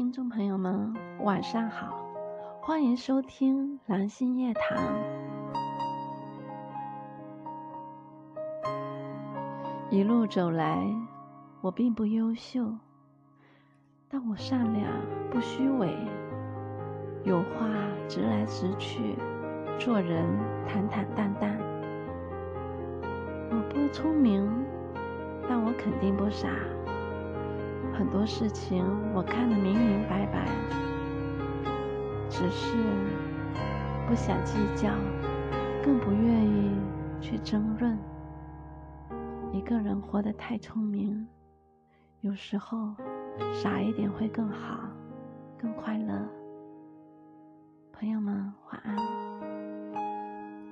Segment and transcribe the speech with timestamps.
[0.00, 1.94] 听众朋友们，晚上好，
[2.62, 4.82] 欢迎收听蓝心夜谈。
[9.90, 10.82] 一路走来，
[11.60, 12.66] 我并不优秀，
[14.08, 14.90] 但我善良
[15.30, 15.94] 不虚伪，
[17.24, 17.68] 有话
[18.08, 19.14] 直来直去，
[19.78, 20.24] 做人
[20.66, 21.50] 坦坦荡荡。
[23.50, 24.50] 我不聪明，
[25.46, 26.48] 但我肯定不傻。
[28.00, 28.82] 很多事情
[29.12, 30.46] 我看得明明白白，
[32.30, 32.74] 只是
[34.08, 34.88] 不想计较，
[35.84, 36.72] 更不愿意
[37.20, 37.98] 去争论。
[39.52, 41.28] 一个人活得太聪明，
[42.22, 42.94] 有时候
[43.52, 44.80] 傻一点会更好，
[45.58, 46.26] 更快乐。
[47.92, 49.09] 朋友们，晚安。